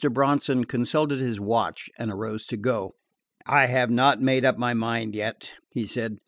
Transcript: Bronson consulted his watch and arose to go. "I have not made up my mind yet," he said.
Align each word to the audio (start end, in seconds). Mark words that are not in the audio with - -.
Bronson 0.11 0.65
consulted 0.65 1.19
his 1.19 1.39
watch 1.39 1.87
and 1.99 2.11
arose 2.11 2.47
to 2.47 2.57
go. 2.57 2.95
"I 3.45 3.67
have 3.67 3.91
not 3.91 4.19
made 4.19 4.43
up 4.43 4.57
my 4.57 4.73
mind 4.73 5.13
yet," 5.13 5.51
he 5.69 5.85
said. 5.85 6.17